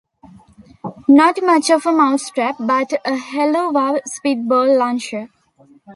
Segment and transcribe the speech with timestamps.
[1.07, 5.29] Not much of a mousetrap, but a helluva spitball launcher...